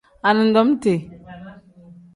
[0.29, 0.93] Anidomiti.